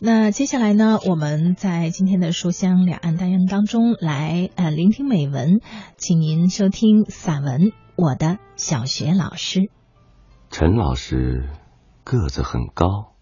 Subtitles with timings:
[0.00, 5.60] 那接下来呢，我们在今天的书香两岸单元当中来呃聆听美文，
[5.96, 7.60] 请您收听散文
[7.96, 9.58] 《我的小学老师》。
[10.50, 11.48] 陈老师
[12.04, 13.16] 个子很高，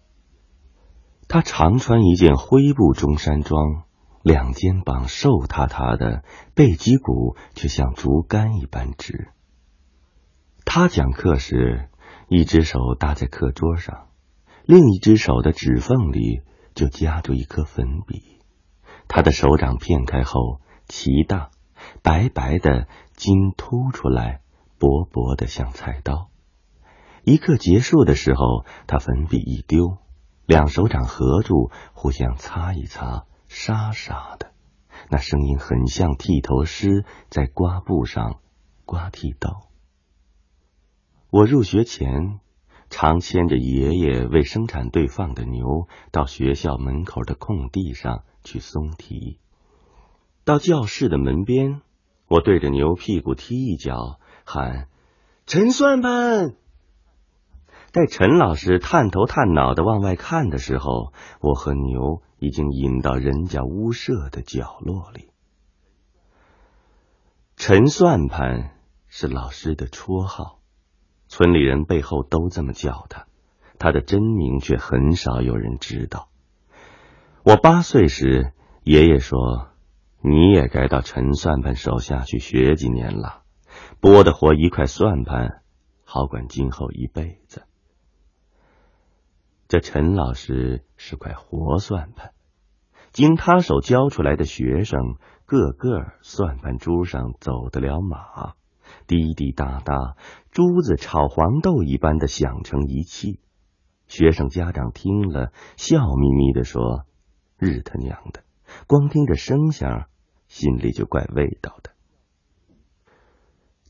[1.27, 3.85] 他常穿一件灰布中山装，
[4.21, 6.23] 两肩膀瘦塌塌的，
[6.53, 9.29] 背脊骨却像竹竿一般直。
[10.63, 11.89] 他讲课时，
[12.29, 14.09] 一只手搭在课桌上，
[14.63, 16.43] 另一只手的指缝里。
[16.77, 18.39] 就夹住一颗粉笔，
[19.07, 21.49] 他的手掌片开后，奇大，
[22.03, 24.41] 白白的筋凸出来，
[24.77, 26.29] 薄薄的像菜刀。
[27.23, 29.97] 一刻结束的时候，他粉笔一丢，
[30.45, 34.51] 两手掌合住，互相擦一擦，沙沙的，
[35.09, 38.39] 那声音很像剃头师在刮布上
[38.85, 39.67] 刮剃刀。
[41.31, 42.39] 我入学前。
[42.89, 49.39] 常牵着爷爷为生产队放的牛到学校门口的空地上去松蹄。
[50.43, 51.81] 到教室的门边，
[52.27, 54.87] 我对着牛屁股踢一脚，喊
[55.45, 56.55] ：“陈算盘。”
[57.91, 65.31] 待陈老师探头探脑的往外看的时候，我和牛已经引到人家屋舍的角落里。
[67.55, 70.56] 陈算盘是老师的绰号。
[71.27, 73.27] 村里人背后都这么叫他，
[73.79, 76.29] 他的真名却很少有人知道。
[77.43, 78.53] 我八岁时，
[78.83, 79.69] 爷爷说
[80.23, 83.43] ：“你也该到陈算盘手下去学几年了，
[83.99, 85.61] 拨得活一块算盘，
[86.03, 87.63] 好管今后一辈子。”
[89.67, 92.31] 这陈老师是块活算盘，
[93.11, 98.55] 经他手教出来的学生，个个算盘珠上走得了马。
[99.05, 100.15] 滴滴答答，
[100.51, 103.39] 珠子炒黄豆一般的响成一气。
[104.07, 107.05] 学生家长听了，笑眯眯的说
[107.59, 108.43] ：“日他娘的，
[108.87, 110.07] 光听着声响，
[110.47, 111.91] 心里就怪味道的。”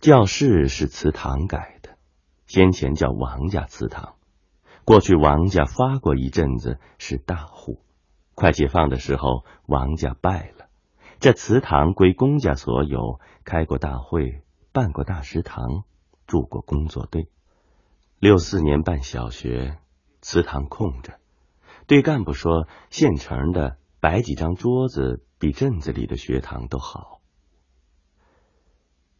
[0.01, 1.97] 教室是祠堂改的，
[2.45, 4.15] 先前叫王家祠堂。
[4.85, 7.81] 过去王家发过一阵子是大户，
[8.35, 10.67] 快解放的时候，王家败了，
[11.19, 14.41] 这祠堂归公家所有，开过大会。
[14.77, 15.85] 办过大食堂，
[16.27, 17.31] 住过工作队。
[18.19, 19.79] 六四年办小学，
[20.21, 21.17] 祠堂空着。
[21.87, 27.21] 对干部说：“现成的，摆几张桌子，比镇子里的学堂都好。”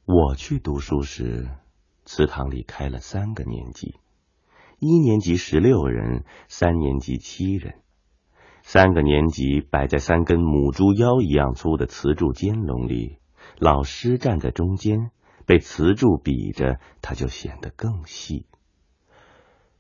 [0.06, 1.50] 我去读书时，
[2.06, 3.96] 祠堂里开了三个年级，
[4.78, 7.82] 一年级十六人，三年级七人。
[8.62, 13.18] 三个年级摆在三根母猪腰一样粗的瓷柱尖笼里，
[13.58, 15.10] 老师站在中间。
[15.48, 18.46] 被瓷柱比着，他就显得更细。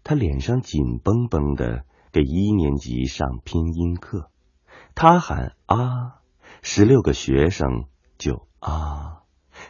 [0.01, 1.83] 他脸上紧绷绷的，
[2.13, 4.31] 给一年级上拼音课。
[4.95, 6.22] 他喊啊，
[6.61, 7.85] 十六个学生
[8.17, 9.23] 就啊，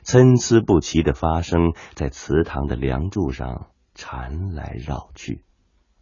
[0.04, 5.44] 参差不齐的发声在祠堂的梁柱上缠来绕去，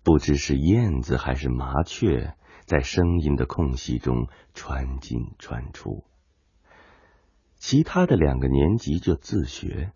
[0.03, 2.35] 不知是燕子还是麻雀，
[2.66, 6.03] 在声音的空隙中穿进穿出。
[7.67, 9.91] 其他的两个年级就自学。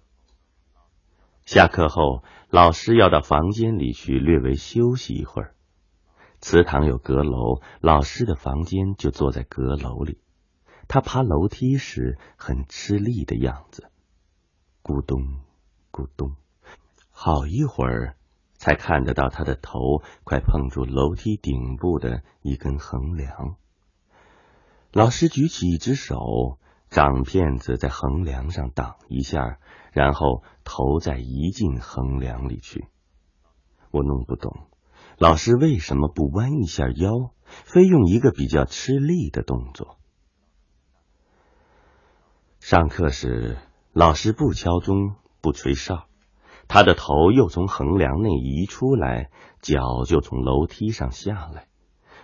[1.46, 5.54] 下课后，老师要到房间里去略微休息一会儿。
[6.40, 10.18] 祠堂有阁楼，老师的房间就坐在阁楼里。
[10.88, 13.92] 他爬楼梯时很吃力的样子，
[14.82, 15.38] 咕咚
[15.92, 16.34] 咕咚，
[17.12, 18.16] 好一会儿
[18.54, 23.58] 才看得到他的头快碰住楼梯顶部的一根横梁。
[24.92, 26.58] 老师举起一只手。
[26.90, 29.60] 掌片子在横梁上挡一下，
[29.92, 32.88] 然后头再移进横梁里去。
[33.92, 34.68] 我弄不懂，
[35.18, 39.98] 老师为什么不弯一下腰，非用一个比较吃力的动作？
[42.60, 43.58] 上课时，
[43.94, 46.06] 老师不敲钟，不吹哨，
[46.68, 49.30] 他的头又从横梁内移出来，
[49.62, 51.68] 脚就从楼梯上下来，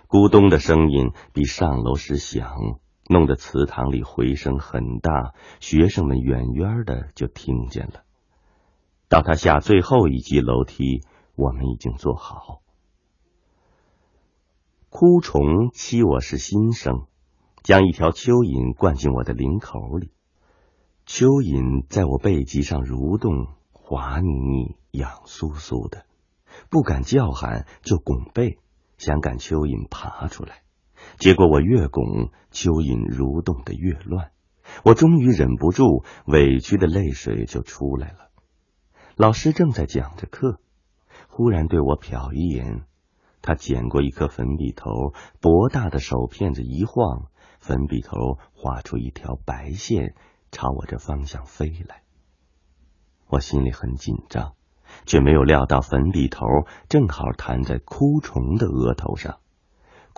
[0.08, 2.80] 咕咚的声音比上楼时响。
[3.08, 8.02] 弄得祠堂里回声很大，学生们远远的就听见了。
[9.08, 11.02] 到他下最后一级楼梯，
[11.36, 12.62] 我们已经坐好。
[14.88, 17.06] 枯虫欺我是新生，
[17.62, 20.10] 将一条蚯蚓灌进我的领口里。
[21.06, 26.06] 蚯蚓在我背脊上蠕动，滑腻腻、痒酥酥的，
[26.70, 28.58] 不敢叫喊，就拱背，
[28.98, 30.62] 想赶蚯蚓爬出来。
[31.18, 34.30] 结果我越拱，蚯蚓蠕动的越乱，
[34.84, 38.30] 我终于忍不住，委屈的泪水就出来了。
[39.16, 40.60] 老师正在讲着课，
[41.28, 42.82] 忽然对我瞟一眼，
[43.40, 47.28] 他捡过一颗粉笔头，博大的手片子一晃，
[47.60, 50.14] 粉笔头画出一条白线，
[50.50, 52.02] 朝我这方向飞来。
[53.28, 54.52] 我心里很紧张，
[55.06, 56.46] 却没有料到粉笔头
[56.88, 59.38] 正好弹在枯虫的额头上，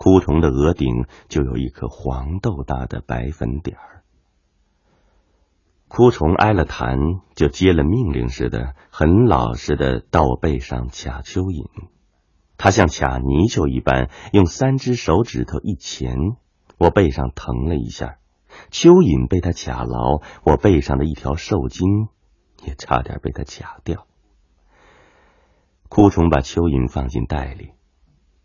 [0.01, 4.01] 枯虫的额顶就有一颗黄豆大的白粉点儿。
[5.89, 6.97] 枯虫挨了弹，
[7.35, 11.67] 就接了命令似的，很老实的到我背上卡蚯蚓。
[12.57, 16.37] 它像卡泥鳅一般，用三只手指头一钳，
[16.77, 18.19] 我背上疼了一下。
[18.71, 22.07] 蚯蚓被它卡牢，我背上的一条受筋
[22.65, 24.07] 也差点被它卡掉。
[25.89, 27.73] 枯虫把蚯蚓放进袋里，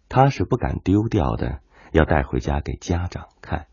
[0.08, 1.60] 他是不敢丢掉的，
[1.92, 3.66] 要带回家给家长看。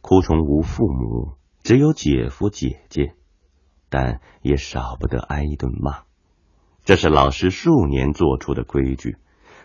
[0.00, 1.36] 枯虫无父母。
[1.62, 3.14] 只有姐夫姐姐，
[3.88, 6.02] 但也少不得挨一顿骂。
[6.84, 9.16] 这是老师数年做出的规矩。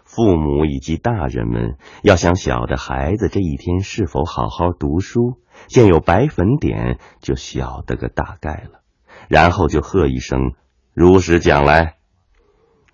[0.04, 8.82] 父母以及大人们要想晓得孩子这一天是否好好读书，见有白粉点就晓得个大概了，
[9.30, 10.56] 然后就喝一声
[10.96, 11.98] “如实讲来”。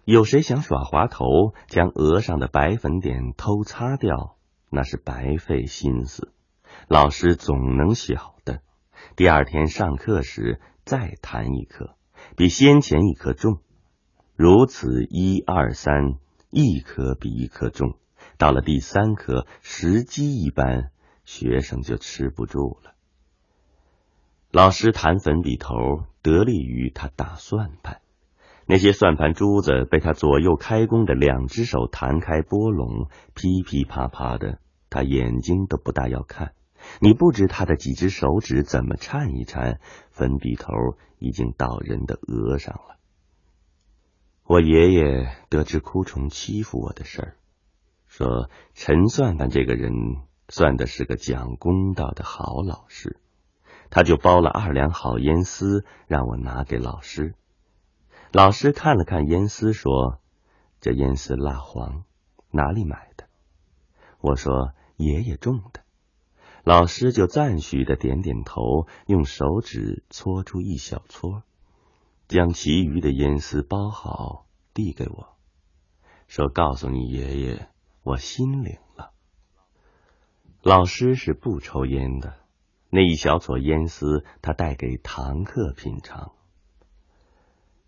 [0.08, 4.38] 有谁想耍滑头，将额上的白粉点偷擦掉，
[4.70, 6.32] 那是白费心思。
[6.88, 8.62] 老师总能晓得。
[9.18, 11.98] 第二天上课时再弹一颗，
[12.38, 13.60] 比先前一颗重，
[14.38, 16.14] 如此一二三，
[16.52, 17.98] 一颗比一颗重。
[18.38, 20.90] 到了第三颗，时机一般，
[21.26, 22.94] 学生就吃不住了。
[24.52, 28.00] 老师弹粉笔头，得力于他打算盘，
[28.70, 34.60] 那些算盘珠子被他左右开弓的两只手弹开波龙，噼噼啪啪的，
[34.90, 36.52] 他眼睛都不大要看。
[37.00, 39.80] 你不知他的几只手指怎么颤一颤，
[40.12, 40.74] 粉笔头
[41.18, 42.98] 已经到人的额上了。
[44.44, 47.36] 我爷爷得知枯虫欺负我的事儿，
[48.06, 49.94] 说陈算盘这个人
[50.50, 53.18] 算的是个讲公道的好老师，
[53.90, 57.34] 他就包了二两好烟丝让我拿给老师。
[58.32, 60.20] 老师看了看烟丝，说
[60.82, 62.04] ：“这烟丝蜡黄，
[62.52, 63.26] 哪里买的？”
[64.20, 65.82] 我说：“爷爷种的。”
[66.66, 71.44] 老师就赞许的点点头，用手指搓出一小撮，
[72.28, 75.38] 将其余的烟丝包好，递给我，
[76.28, 77.70] 说：“告诉你爷爷，
[78.04, 79.12] 我心领了。”
[80.62, 82.36] 老师是不抽烟的，
[82.90, 86.34] 那一小撮烟丝他带给堂客品尝。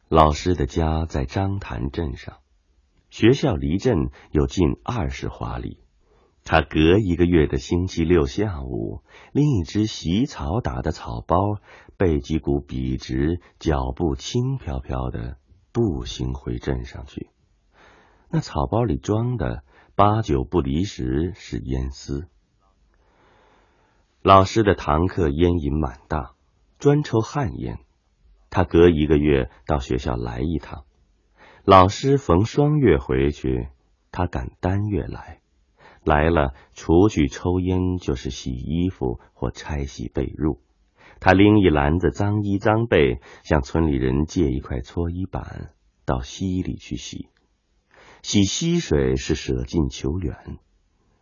[0.10, 2.38] 老师的家在张潭镇上，
[3.12, 5.84] 学校离镇有近二十华里。
[6.44, 9.04] 他隔一个月的星期六下午，
[9.34, 11.38] 拎一只洗草打的草包，
[11.96, 15.38] 背几股笔直、脚步轻飘飘的
[15.72, 17.30] 步行回镇上去。
[18.32, 19.64] 那草包里装的
[19.94, 22.28] 八九不离十是烟丝。
[24.24, 26.34] 老师的堂客烟瘾蛮大，
[26.80, 27.78] 专抽旱烟。
[28.50, 30.86] 他隔一个月到学校来一趟。
[31.64, 33.68] 老师逢双月回去，
[34.12, 35.42] 他赶单月来。
[36.04, 40.60] 来了，除去抽烟，就是洗衣服或拆洗被褥。
[41.20, 45.74] 他拎一篮子脏衣脏被，向村里人借一块搓衣板，
[46.06, 47.28] 到溪里去洗。
[48.24, 50.58] 洗溪水是舍近求远，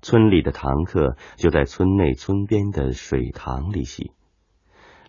[0.01, 4.11] 村里的堂客就在村内村边的水塘里洗。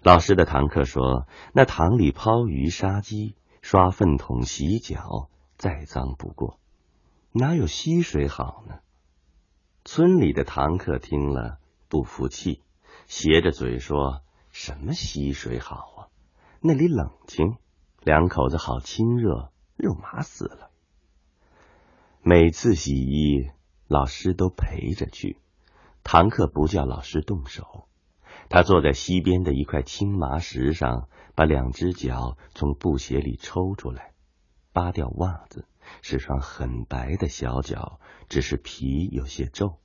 [0.03, 6.59] 老师的堂客说，那塘里抛鱼、杀鸡、刷粪桶、洗脚，再脏不过，
[7.33, 8.79] 哪有溪水好呢？
[9.85, 12.63] 村里的堂客听了不服气，
[13.07, 15.99] 斜着嘴说：“什么溪水好啊？
[16.61, 17.57] 那里冷清，
[18.03, 20.71] 两口子好亲热，肉麻死了。”
[22.23, 23.51] 每次洗衣，
[23.89, 25.39] 老师都陪着去。
[26.05, 27.89] 堂客不叫老师动手，
[28.49, 34.13] 他坐在溪边的一块青麻石上，把两只脚从布鞋里抽出来，
[34.73, 35.67] 扒掉袜子。
[36.03, 39.79] 是双很白的小脚，只是皮有些皱。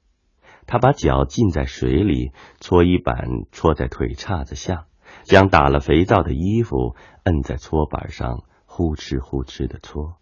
[0.68, 4.88] 他把脚浸在水里，搓衣板戳在腿叉子下，
[5.24, 10.18] 将打了肥皂的衣服摁在搓板上，呼哧呼哧的搓。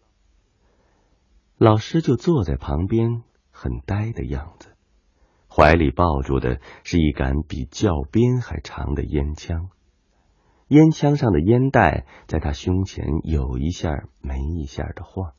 [1.58, 4.71] 老师就坐在旁边，很呆的样子，
[5.62, 9.70] 怀里抱住的是一杆比教鞭还长的烟枪，
[10.70, 15.34] 烟枪上的烟袋在他胸前有一下没一下的晃。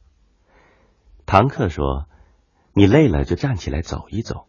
[1.27, 2.07] 堂客说
[2.73, 4.47] ：“你累了就站起来走一走。”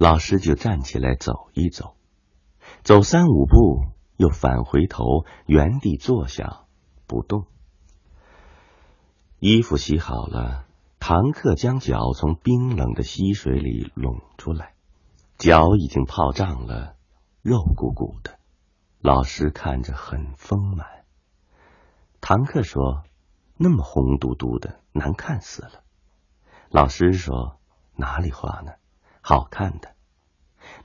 [0.00, 1.94] 老师就站起来走一走，
[2.82, 6.62] 走三五步，又返回头，原地坐下
[7.06, 7.44] 不动。
[9.38, 10.64] 衣服洗好了，
[11.04, 14.74] 唐克将脚从冰冷的溪水里拢出来，
[15.36, 16.94] 脚已经泡胀了，
[17.42, 18.38] 肉鼓鼓的。
[19.00, 20.86] 老师看着很丰满。
[22.20, 23.02] 唐克说
[23.58, 25.82] ：“那么红嘟嘟的，难看死了。”
[26.70, 27.58] 老师说
[27.98, 28.70] ：“哪里话呢？
[29.20, 29.96] 好看的。”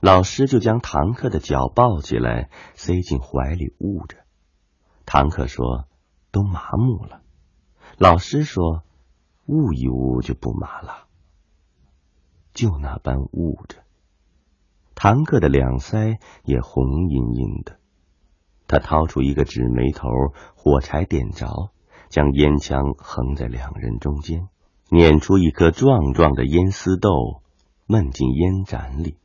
[0.02, 4.18] 老师就将唐克的脚抱起来，塞进怀里捂着。
[5.06, 5.86] 唐克说
[6.32, 7.22] ：“都麻木了。”
[7.98, 8.82] 老师说。
[9.48, 11.06] 捂一捂就不麻了，
[12.52, 13.78] 就那般捂着。
[14.94, 17.78] 堂客的两腮也红殷殷的。
[18.66, 20.10] 他掏出一个纸煤头，
[20.54, 21.70] 火柴点着，
[22.10, 24.48] 将烟枪横在两人中间，
[24.90, 27.40] 捻出一颗壮壮的烟丝豆，
[27.86, 29.16] 闷进烟盏里。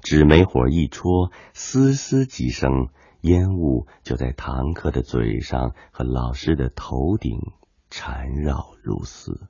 [0.00, 2.90] 纸煤火一戳，嘶嘶几声，
[3.22, 7.40] 烟雾就在堂客的嘴上和老师的头顶
[7.90, 9.48] 缠绕如丝。